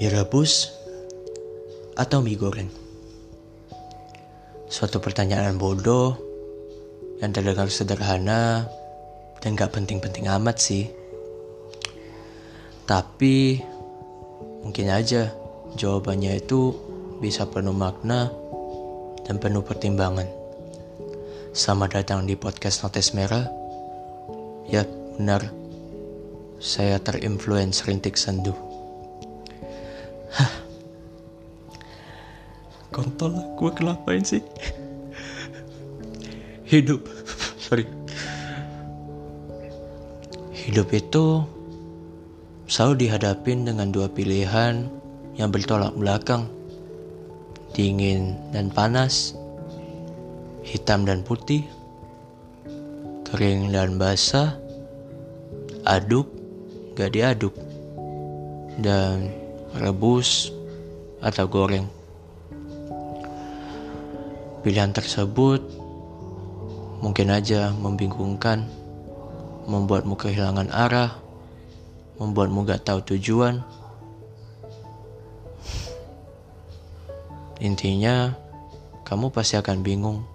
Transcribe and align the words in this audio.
Mie 0.00 0.08
rebus 0.08 0.72
atau 1.92 2.24
mie 2.24 2.40
goreng? 2.40 2.72
Suatu 4.64 4.96
pertanyaan 4.96 5.60
bodoh 5.60 6.16
yang 7.20 7.36
terdengar 7.36 7.68
sederhana 7.68 8.64
dan 9.44 9.52
gak 9.52 9.76
penting-penting 9.76 10.24
amat 10.24 10.56
sih. 10.56 10.88
Tapi 12.88 13.60
mungkin 14.64 14.88
aja 14.88 15.36
jawabannya 15.76 16.32
itu 16.40 16.72
bisa 17.20 17.44
penuh 17.52 17.76
makna 17.76 18.32
dan 19.28 19.36
penuh 19.36 19.60
pertimbangan. 19.60 20.32
Selamat 21.52 22.00
datang 22.00 22.24
di 22.24 22.40
podcast 22.40 22.88
Notes 22.88 23.12
Merah. 23.12 23.52
Ya, 24.64 24.88
benar. 25.20 25.44
Saya 26.56 26.96
terinfluence 27.04 27.84
rintik 27.84 28.16
sendu. 28.16 28.69
Kontol 33.00 33.32
gue 33.56 33.70
kelapain 33.72 34.20
sih? 34.20 34.44
Hidup. 36.68 37.08
Sorry. 37.56 37.88
Hidup 40.52 40.92
itu 40.92 41.40
selalu 42.68 43.08
dihadapin 43.08 43.64
dengan 43.64 43.88
dua 43.88 44.12
pilihan 44.12 44.84
yang 45.40 45.48
bertolak 45.48 45.96
belakang. 45.96 46.44
Dingin 47.72 48.36
dan 48.52 48.68
panas. 48.68 49.32
Hitam 50.60 51.08
dan 51.08 51.24
putih. 51.24 51.64
Kering 53.32 53.72
dan 53.72 53.96
basah. 53.96 54.60
Aduk, 55.88 56.28
gak 57.00 57.16
diaduk. 57.16 57.56
Dan 58.76 59.32
rebus 59.72 60.52
atau 61.24 61.48
goreng. 61.48 61.99
Pilihan 64.60 64.92
tersebut 64.92 65.64
mungkin 67.00 67.32
aja 67.32 67.72
membingungkan, 67.72 68.68
membuatmu 69.64 70.20
kehilangan 70.20 70.68
arah, 70.68 71.16
membuatmu 72.20 72.68
gak 72.68 72.84
tahu 72.84 73.00
tujuan. 73.16 73.64
Intinya, 77.64 78.36
kamu 79.08 79.32
pasti 79.32 79.56
akan 79.56 79.80
bingung 79.80 80.28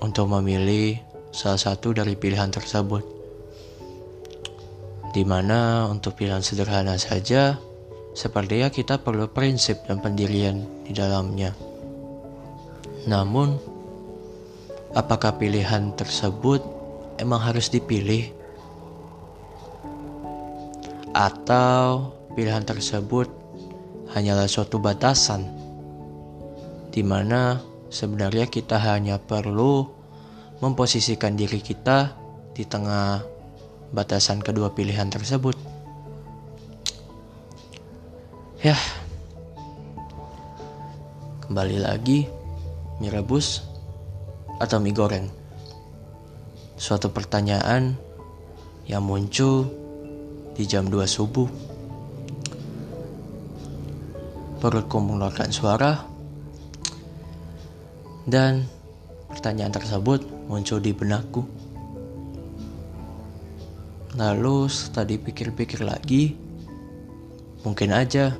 untuk 0.00 0.32
memilih 0.32 0.96
salah 1.36 1.60
satu 1.60 1.92
dari 1.92 2.16
pilihan 2.16 2.48
tersebut. 2.48 3.04
Di 5.12 5.24
mana 5.24 5.88
untuk 5.92 6.16
pilihan 6.16 6.40
sederhana 6.40 6.96
saja, 6.96 7.60
sepertinya 8.16 8.72
kita 8.72 9.04
perlu 9.04 9.28
prinsip 9.28 9.84
dan 9.84 10.00
pendirian 10.00 10.64
di 10.84 10.96
dalamnya. 10.96 11.67
Namun, 13.08 13.56
apakah 14.92 15.40
pilihan 15.40 15.96
tersebut 15.96 16.60
emang 17.16 17.40
harus 17.40 17.72
dipilih? 17.72 18.28
Atau 21.16 22.12
pilihan 22.36 22.68
tersebut 22.68 23.32
hanyalah 24.12 24.44
suatu 24.44 24.76
batasan 24.76 25.48
di 26.92 27.00
mana 27.00 27.64
sebenarnya 27.88 28.44
kita 28.44 28.76
hanya 28.76 29.16
perlu 29.16 29.88
memposisikan 30.60 31.32
diri 31.32 31.64
kita 31.64 32.12
di 32.52 32.68
tengah 32.68 33.24
batasan 33.88 34.44
kedua 34.44 34.76
pilihan 34.76 35.08
tersebut. 35.08 35.56
Ya, 38.60 38.76
kembali 41.46 41.78
lagi 41.80 42.37
mie 42.98 43.10
rebus 43.14 43.62
atau 44.58 44.82
mie 44.82 44.94
goreng? 44.94 45.26
Suatu 46.78 47.10
pertanyaan 47.10 47.98
yang 48.86 49.02
muncul 49.02 49.66
di 50.58 50.66
jam 50.66 50.90
2 50.90 51.06
subuh. 51.06 51.46
Perutku 54.58 54.98
mengeluarkan 54.98 55.50
suara 55.54 56.02
dan 58.26 58.66
pertanyaan 59.30 59.70
tersebut 59.70 60.26
muncul 60.50 60.82
di 60.82 60.90
benakku. 60.90 61.46
Lalu 64.18 64.66
setelah 64.66 65.14
dipikir-pikir 65.14 65.86
lagi, 65.86 66.34
mungkin 67.62 67.94
aja 67.94 68.34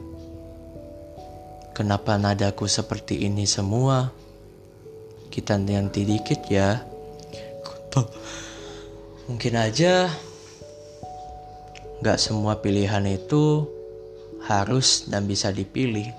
kenapa 1.70 2.18
nadaku 2.18 2.66
seperti 2.66 3.22
ini 3.22 3.46
semua 3.46 4.10
kita 5.38 5.54
nanti 5.54 6.02
dikit 6.02 6.42
ya. 6.50 6.82
Mungkin 9.30 9.54
aja 9.54 10.10
gak 12.02 12.18
semua 12.18 12.58
pilihan 12.58 13.06
itu 13.06 13.62
harus 14.42 15.06
dan 15.06 15.30
bisa 15.30 15.54
dipilih. 15.54 16.10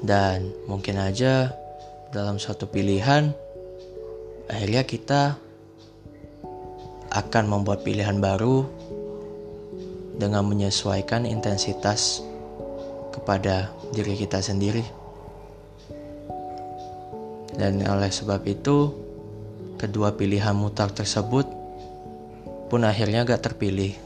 Dan 0.00 0.48
mungkin 0.64 0.96
aja 0.96 1.52
dalam 2.08 2.40
suatu 2.40 2.64
pilihan 2.64 3.36
akhirnya 4.48 4.88
kita 4.88 5.36
akan 7.12 7.44
membuat 7.44 7.84
pilihan 7.84 8.16
baru 8.16 8.64
dengan 10.16 10.48
menyesuaikan 10.48 11.28
intensitas 11.28 12.24
kepada 13.12 13.68
diri 13.92 14.16
kita 14.16 14.40
sendiri. 14.40 14.99
Dan 17.56 17.82
oleh 17.82 18.10
sebab 18.10 18.42
itu, 18.46 18.94
kedua 19.80 20.14
pilihan 20.14 20.54
mutar 20.54 20.92
tersebut 20.92 21.48
pun 22.70 22.86
akhirnya 22.86 23.26
gak 23.26 23.50
terpilih. 23.50 23.96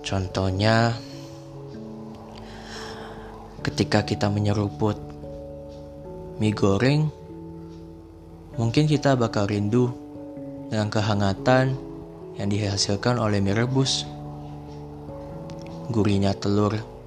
Contohnya, 0.00 0.96
ketika 3.60 4.02
kita 4.02 4.32
menyeruput 4.32 4.96
mie 6.40 6.56
goreng, 6.56 7.12
mungkin 8.56 8.88
kita 8.88 9.14
bakal 9.14 9.44
rindu 9.44 9.92
dengan 10.72 10.88
kehangatan 10.88 11.76
yang 12.40 12.48
dihasilkan 12.48 13.20
oleh 13.20 13.44
mie 13.44 13.52
rebus. 13.52 14.08
Gurihnya 15.92 16.32
telur 16.38 16.99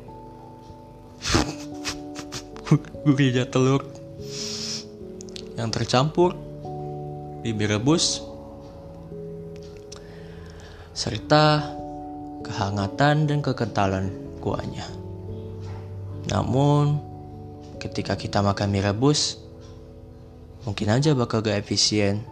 gurihnya 3.04 3.44
telur 3.44 3.84
yang 5.60 5.68
tercampur 5.68 6.40
bibir 7.44 7.76
rebus 7.76 8.24
serta 10.96 11.76
kehangatan 12.48 13.28
dan 13.28 13.40
kekentalan 13.44 14.08
kuahnya. 14.40 14.88
Namun, 16.32 17.04
ketika 17.84 18.16
kita 18.16 18.40
makan 18.40 18.72
mie 18.72 18.80
rebus, 18.80 19.36
mungkin 20.64 20.96
aja 20.96 21.12
bakal 21.12 21.44
gak 21.44 21.60
efisien 21.60 22.24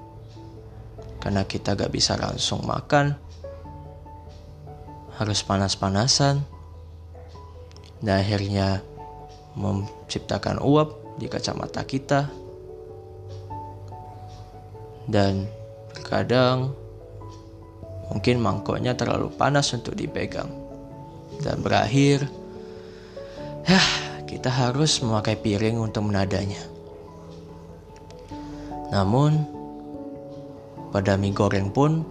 karena 1.20 1.44
kita 1.44 1.76
gak 1.76 1.92
bisa 1.92 2.16
langsung 2.16 2.64
makan, 2.64 3.20
harus 5.20 5.44
panas-panasan, 5.44 6.48
dan 8.00 8.16
akhirnya 8.24 8.80
menciptakan 9.56 10.62
uap 10.63 11.19
di 11.19 11.28
kacamata 11.28 11.84
kita. 11.84 12.29
Dan 15.08 15.49
terkadang 15.91 16.72
mungkin 18.08 18.40
mangkoknya 18.40 18.96
terlalu 18.96 19.31
panas 19.34 19.72
untuk 19.76 19.96
dipegang. 19.97 20.52
Dan 21.41 21.64
berakhir 21.66 22.28
ya 23.66 23.81
kita 24.28 24.47
harus 24.47 25.02
memakai 25.03 25.35
piring 25.35 25.81
untuk 25.81 26.08
menadanya. 26.08 26.61
Namun 28.91 29.40
pada 30.91 31.16
mie 31.16 31.31
goreng 31.31 31.72
pun 31.72 32.03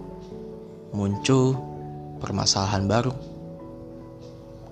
muncul 0.91 1.53
permasalahan 2.17 2.89
baru. 2.89 3.13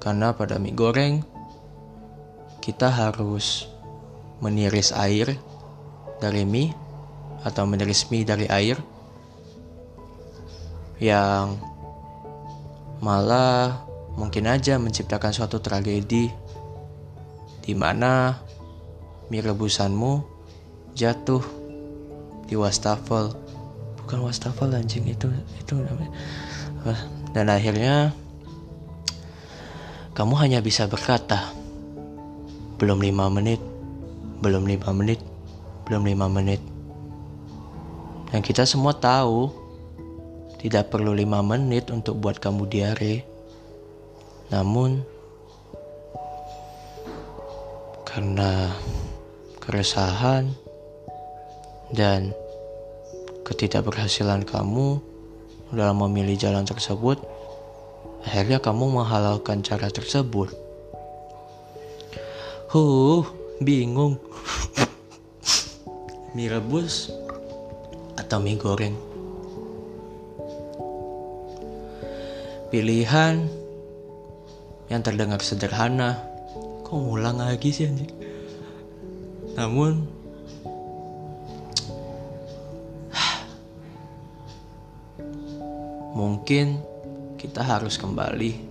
Karena 0.02 0.34
pada 0.34 0.58
mie 0.58 0.74
goreng 0.74 1.39
kita 2.70 2.86
harus 2.86 3.66
meniris 4.46 4.94
air 4.94 5.34
dari 6.22 6.46
mie 6.46 6.70
atau 7.42 7.66
meniris 7.66 8.06
mie 8.14 8.22
dari 8.22 8.46
air 8.46 8.78
yang 11.02 11.58
malah 13.02 13.90
mungkin 14.14 14.46
aja 14.46 14.78
menciptakan 14.78 15.34
suatu 15.34 15.58
tragedi 15.58 16.30
di 17.66 17.74
mana 17.74 18.38
mie 19.34 19.42
rebusanmu 19.42 20.22
jatuh 20.94 21.42
di 22.46 22.54
wastafel. 22.54 23.34
Bukan 24.06 24.30
wastafel 24.30 24.78
anjing. 24.78 25.10
Itu 25.10 25.34
itu 25.58 25.74
dan 27.34 27.50
akhirnya 27.50 28.14
kamu 30.14 30.38
hanya 30.38 30.62
bisa 30.62 30.86
berkata 30.86 31.59
belum 32.80 33.04
lima 33.04 33.28
menit. 33.28 33.60
Belum 34.40 34.64
lima 34.64 34.96
menit. 34.96 35.20
Belum 35.84 36.08
lima 36.08 36.32
menit. 36.32 36.64
Dan 38.32 38.40
kita 38.40 38.64
semua 38.64 38.96
tahu 38.96 39.52
tidak 40.64 40.88
perlu 40.88 41.12
lima 41.12 41.44
menit 41.44 41.92
untuk 41.92 42.24
buat 42.24 42.40
kamu 42.40 42.72
diare. 42.72 43.28
Namun 44.56 45.04
karena 48.08 48.72
keresahan 49.60 50.56
dan 51.92 52.32
ketidakberhasilan 53.44 54.48
kamu 54.48 55.04
dalam 55.76 56.02
memilih 56.06 56.38
jalan 56.38 56.66
tersebut, 56.66 57.22
akhirnya 58.26 58.64
kamu 58.64 59.04
menghalalkan 59.04 59.62
cara 59.62 59.92
tersebut. 59.92 60.69
Huh, 62.70 63.26
bingung. 63.66 64.22
mie 66.38 66.54
rebus 66.54 67.10
atau 68.14 68.38
mie 68.38 68.62
goreng? 68.62 68.94
Pilihan 72.70 73.50
yang 74.86 75.02
terdengar 75.02 75.42
sederhana, 75.42 76.22
kok 76.86 76.94
ngulang 76.94 77.42
lagi 77.42 77.74
sih 77.74 77.90
anjing? 77.90 78.14
Namun 79.58 80.06
mungkin 86.14 86.78
kita 87.42 87.66
harus 87.66 87.98
kembali. 87.98 88.70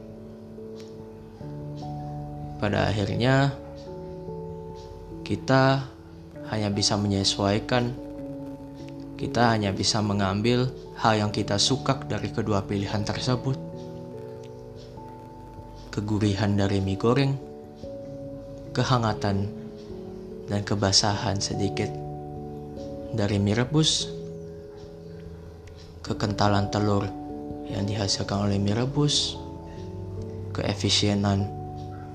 Pada 2.62 2.86
akhirnya, 2.86 3.66
kita 5.28 5.84
hanya 6.48 6.72
bisa 6.72 6.96
menyesuaikan, 6.96 7.92
kita 9.20 9.52
hanya 9.52 9.76
bisa 9.76 10.00
mengambil 10.00 10.72
hal 10.96 11.20
yang 11.20 11.28
kita 11.28 11.60
suka 11.60 12.00
dari 12.08 12.32
kedua 12.32 12.64
pilihan 12.64 13.04
tersebut. 13.04 13.60
Kegurihan 15.92 16.56
dari 16.56 16.80
mie 16.80 16.96
goreng, 16.96 17.36
kehangatan 18.72 19.52
dan 20.48 20.60
kebasahan 20.64 21.36
sedikit 21.44 21.92
dari 23.12 23.36
mie 23.36 23.52
rebus, 23.52 24.08
kekentalan 26.00 26.72
telur 26.72 27.04
yang 27.68 27.84
dihasilkan 27.84 28.48
oleh 28.48 28.56
mie 28.56 28.80
rebus, 28.80 29.36
keefisienan 30.56 31.44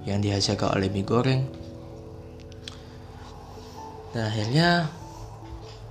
yang 0.01 0.17
dihasilkan 0.17 0.73
oleh 0.73 0.89
mie 0.89 1.05
goreng, 1.05 1.62
dan 4.13 4.29
akhirnya 4.29 4.69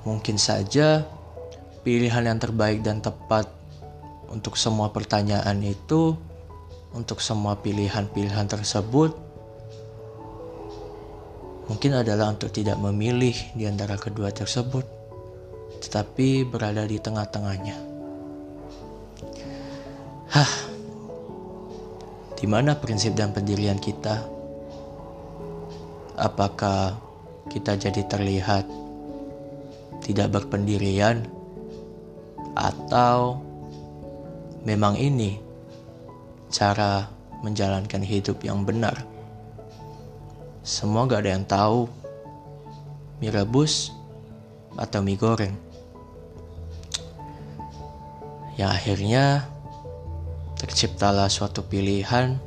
mungkin 0.06 0.38
saja 0.38 1.02
pilihan 1.82 2.22
yang 2.22 2.38
terbaik 2.38 2.86
dan 2.86 3.02
tepat 3.02 3.50
untuk 4.30 4.54
semua 4.56 4.94
pertanyaan 4.94 5.60
itu, 5.60 6.16
untuk 6.94 7.20
semua 7.20 7.58
pilihan-pilihan 7.60 8.48
tersebut, 8.48 9.12
mungkin 11.68 11.92
adalah 11.98 12.32
untuk 12.32 12.48
tidak 12.48 12.80
memilih 12.80 13.34
di 13.52 13.68
antara 13.68 13.98
kedua 14.00 14.32
tersebut, 14.32 14.86
tetapi 15.84 16.48
berada 16.48 16.86
di 16.88 16.96
tengah-tengahnya. 16.96 17.76
Hah, 20.32 20.52
di 22.40 22.46
mana 22.48 22.72
prinsip 22.78 23.12
dan 23.12 23.36
pendirian 23.36 23.76
kita? 23.76 24.24
Apakah 26.16 27.11
kita 27.50 27.74
jadi 27.74 28.06
terlihat 28.06 28.66
tidak 30.02 30.34
berpendirian, 30.34 31.26
atau 32.52 33.40
memang 34.66 34.98
ini 34.98 35.40
cara 36.52 37.08
menjalankan 37.40 38.04
hidup 38.04 38.44
yang 38.44 38.62
benar? 38.62 39.08
Semua 40.62 41.10
gak 41.10 41.26
ada 41.26 41.34
yang 41.34 41.46
tahu. 41.48 41.90
Mie 43.18 43.30
rebus 43.30 43.94
atau 44.78 45.02
mie 45.02 45.18
goreng. 45.18 45.54
Yang 48.58 48.70
akhirnya 48.70 49.24
terciptalah 50.58 51.26
suatu 51.26 51.66
pilihan 51.66 52.38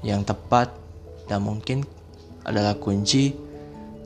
yang 0.00 0.24
tepat 0.24 0.72
dan 1.28 1.44
mungkin 1.44 1.84
adalah 2.42 2.76
kunci 2.76 3.34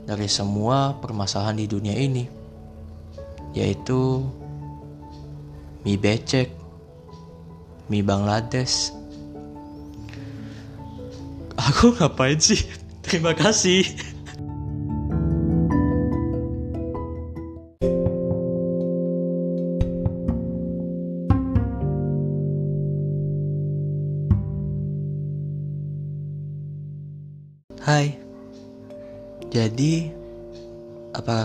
dari 0.03 0.27
semua 0.27 0.97
permasalahan 0.99 1.57
di 1.59 1.65
dunia 1.67 1.95
ini, 1.95 2.27
yaitu 3.55 4.23
mie 5.83 5.99
becek, 5.99 6.51
mie 7.87 8.03
Bangladesh. 8.03 8.91
Aku 11.55 11.95
ngapain 11.95 12.39
sih? 12.39 12.59
Terima 13.05 13.35
kasih. 13.35 14.12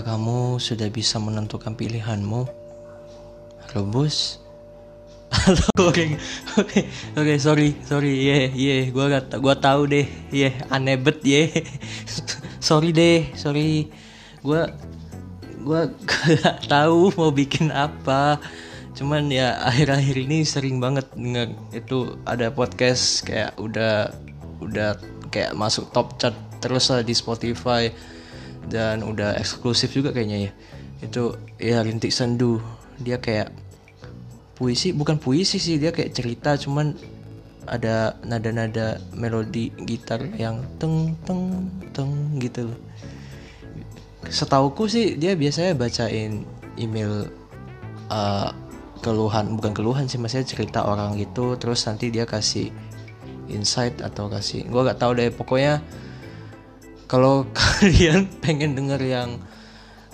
Kamu 0.09 0.57
sudah 0.57 0.89
bisa 0.89 1.21
menentukan 1.21 1.77
pilihanmu? 1.77 2.49
Rebus 3.77 4.41
atau 5.29 5.69
goreng? 5.77 6.17
Oke, 6.57 6.89
oke, 7.13 7.35
sorry, 7.37 7.77
sorry, 7.85 8.17
yeah, 8.17 8.49
yeah, 8.57 8.89
gua 8.89 9.13
gak, 9.13 9.37
gua 9.37 9.53
tahu 9.61 9.85
deh, 9.85 10.09
yeah, 10.33 10.57
aneh 10.73 10.97
bet, 10.97 11.21
yeah. 11.21 11.53
sorry 12.65 12.97
deh, 12.97 13.29
sorry, 13.37 13.93
gua, 14.41 14.73
gua 15.61 15.93
gak 16.41 16.65
tahu 16.65 17.13
mau 17.21 17.29
bikin 17.29 17.69
apa. 17.69 18.41
Cuman 18.97 19.29
ya 19.29 19.61
akhir-akhir 19.61 20.17
ini 20.17 20.49
sering 20.49 20.81
banget 20.81 21.05
dengar 21.13 21.53
itu 21.77 22.17
ada 22.25 22.49
podcast 22.49 23.29
kayak 23.29 23.53
udah 23.61 24.11
udah 24.65 24.97
kayak 25.29 25.53
masuk 25.53 25.93
top 25.93 26.17
chart 26.17 26.35
terus 26.59 26.91
lah 26.91 27.05
di 27.05 27.15
Spotify 27.15 27.93
dan 28.67 29.07
udah 29.07 29.39
eksklusif 29.39 29.95
juga 29.95 30.11
kayaknya 30.11 30.51
ya. 30.51 30.53
Itu 31.07 31.39
ya 31.63 31.87
rintik 31.87 32.11
sendu. 32.11 32.59
Dia 32.99 33.23
kayak 33.23 33.55
puisi 34.59 34.91
bukan 34.91 35.23
puisi 35.23 35.63
sih 35.63 35.79
dia 35.79 35.95
kayak 35.95 36.19
cerita 36.19 36.59
cuman 36.59 36.99
ada 37.71 38.19
nada-nada 38.27 38.99
melodi 39.15 39.71
gitar 39.87 40.19
yang 40.35 40.67
teng 40.83 41.15
teng 41.23 41.71
teng 41.95 42.11
gitu 42.43 42.73
loh. 42.73 42.79
Setauku 44.27 44.91
sih 44.91 45.15
dia 45.15 45.39
biasanya 45.39 45.79
bacain 45.79 46.43
email 46.75 47.31
uh, 48.11 48.51
keluhan 48.99 49.55
bukan 49.55 49.73
keluhan 49.75 50.05
sih 50.11 50.19
maksudnya 50.19 50.47
cerita 50.47 50.81
orang 50.83 51.15
gitu 51.19 51.55
terus 51.55 51.87
nanti 51.87 52.11
dia 52.11 52.27
kasih 52.27 52.75
insight 53.49 54.03
atau 54.03 54.27
kasih 54.29 54.67
gue 54.67 54.81
gak 54.83 54.99
tahu 55.01 55.17
deh 55.17 55.31
pokoknya 55.31 55.81
kalau 57.09 57.49
kalian 57.59 58.29
pengen 58.45 58.77
denger 58.77 59.01
yang 59.01 59.31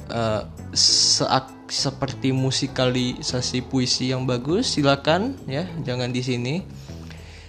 uh, 0.08 0.46
seak 0.72 1.50
seperti 1.66 2.30
musikalisasi 2.30 3.66
puisi 3.66 4.14
yang 4.14 4.28
bagus 4.28 4.78
silakan 4.78 5.34
ya 5.50 5.66
jangan 5.82 6.14
di 6.14 6.22
sini. 6.22 6.54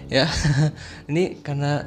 Ya 0.10 0.26
ini 1.10 1.40
karena 1.40 1.86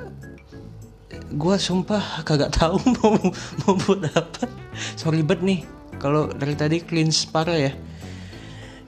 gue 1.28 1.56
sumpah 1.58 2.22
kagak 2.22 2.54
tahu 2.54 2.78
mau 3.02 3.18
mau 3.66 3.74
buat 3.84 4.06
apa. 4.14 4.46
Sorry 4.94 5.26
bet 5.26 5.42
nih 5.42 5.66
kalau 5.98 6.30
dari 6.30 6.54
tadi 6.54 6.78
clean 6.80 7.10
parah 7.34 7.58
ya. 7.58 7.72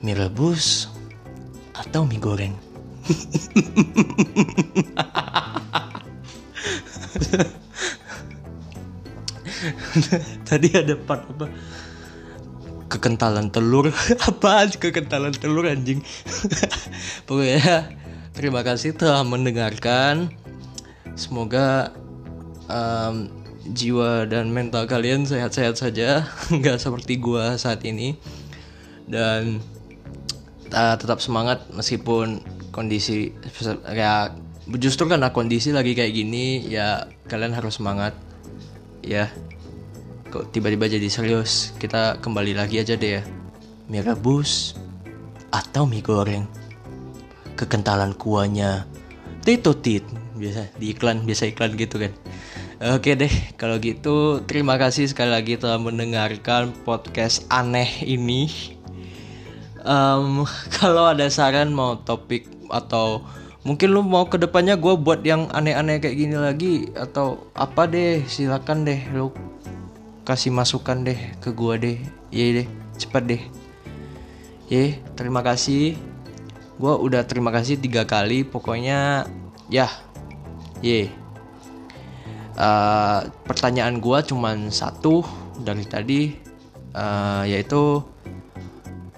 Mie 0.01 0.17
rebus 0.17 0.89
atau 1.77 2.09
mie 2.09 2.17
goreng 2.17 2.57
Tadi 10.49 10.67
ada 10.73 10.93
part 10.97 11.25
apa? 11.29 11.47
Kekentalan 12.91 13.47
telur. 13.53 13.87
Apa 14.29 14.67
kekentalan 14.67 15.31
telur 15.31 15.63
anjing? 15.63 16.03
Pokoknya 17.27 17.87
terima 18.35 18.67
kasih 18.67 18.91
telah 18.91 19.23
mendengarkan. 19.23 20.27
Semoga 21.15 21.95
um, 22.67 23.31
jiwa 23.71 24.27
dan 24.27 24.51
mental 24.51 24.91
kalian 24.91 25.23
sehat-sehat 25.23 25.79
saja. 25.79 26.27
Nggak 26.51 26.83
seperti 26.83 27.15
gua 27.15 27.55
saat 27.55 27.87
ini. 27.87 28.19
Dan 29.07 29.63
uh, 30.75 30.95
tetap 30.99 31.23
semangat 31.23 31.63
meskipun 31.71 32.43
kondisi 32.75 33.35
ya 33.91 34.31
justru 34.79 35.07
karena 35.11 35.35
kondisi 35.35 35.75
lagi 35.75 35.91
kayak 35.91 36.15
gini 36.15 36.63
ya 36.67 37.07
kalian 37.31 37.55
harus 37.55 37.79
semangat. 37.79 38.11
Ya 38.99 39.31
kok 40.31 40.55
tiba-tiba 40.55 40.87
jadi 40.87 41.11
serius? 41.11 41.75
Kita 41.75 42.23
kembali 42.23 42.55
lagi 42.55 42.79
aja 42.79 42.95
deh 42.95 43.19
ya. 43.19 43.23
Mie 43.91 43.99
rebus 43.99 44.79
atau 45.51 45.83
mie 45.83 45.99
goreng? 45.99 46.47
Kekentalan 47.59 48.15
kuahnya. 48.15 48.87
Titotit. 49.43 50.07
Biasa 50.39 50.71
di 50.79 50.95
iklan 50.95 51.27
biasa 51.27 51.51
iklan 51.51 51.75
gitu 51.75 51.99
kan. 51.99 52.15
Oke 52.81 53.13
deh, 53.13 53.29
kalau 53.61 53.77
gitu 53.77 54.41
terima 54.49 54.73
kasih 54.79 55.05
sekali 55.05 55.29
lagi 55.29 55.53
telah 55.53 55.77
mendengarkan 55.77 56.73
podcast 56.81 57.45
aneh 57.53 58.01
ini. 58.01 58.49
Um, 59.85 60.47
kalau 60.81 61.13
ada 61.13 61.29
saran 61.29 61.75
mau 61.75 62.01
topik 62.01 62.49
atau 62.73 63.21
mungkin 63.61 63.93
lu 63.93 64.01
mau 64.01 64.25
ke 64.25 64.41
depannya 64.41 64.79
gue 64.81 64.97
buat 64.97 65.21
yang 65.21 65.45
aneh-aneh 65.53 66.01
kayak 66.01 66.17
gini 66.17 66.37
lagi 66.39 66.73
atau 66.97 67.51
apa 67.53 67.85
deh, 67.85 68.25
silakan 68.25 68.81
deh. 68.81 68.97
Lu 69.13 69.29
kasih 70.27 70.53
masukan 70.53 71.05
deh 71.05 71.19
ke 71.41 71.53
gue 71.53 71.73
deh, 71.77 71.97
iya 72.29 72.45
deh, 72.63 72.67
cepet 72.97 73.23
deh. 73.25 73.43
Ye, 74.71 75.03
terima 75.19 75.43
kasih. 75.43 75.99
Gue 76.79 76.93
udah 76.95 77.27
terima 77.27 77.51
kasih 77.51 77.77
tiga 77.77 78.07
kali, 78.07 78.47
pokoknya 78.47 79.29
ya, 79.67 79.89
ye 80.81 81.21
uh, 82.57 83.19
pertanyaan 83.45 84.01
gue 84.01 84.19
cuman 84.27 84.69
satu 84.73 85.23
dari 85.61 85.85
tadi 85.85 86.21
uh, 86.97 87.43
yaitu 87.45 88.01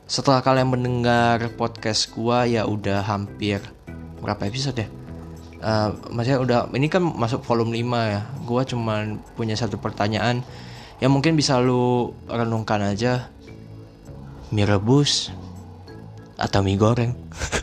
setelah 0.06 0.44
kalian 0.44 0.70
mendengar 0.70 1.42
podcast 1.56 2.12
gue 2.14 2.54
ya 2.54 2.68
udah 2.68 3.02
hampir 3.02 3.64
berapa 4.22 4.46
episode 4.46 4.86
ya? 4.86 4.88
Uh, 5.64 5.96
maksudnya 6.12 6.40
udah 6.44 6.60
ini 6.76 6.92
kan 6.92 7.02
masuk 7.02 7.40
volume 7.48 7.72
5 7.72 8.14
ya. 8.14 8.22
Gue 8.44 8.62
cuman 8.68 9.24
punya 9.34 9.56
satu 9.56 9.80
pertanyaan 9.80 10.44
yang 11.04 11.12
mungkin 11.12 11.36
bisa 11.36 11.60
lu 11.60 12.16
renungkan 12.32 12.80
aja. 12.80 13.28
Mie 14.56 14.64
rebus 14.64 15.36
atau 16.40 16.64
mie 16.64 16.80
goreng 16.80 17.12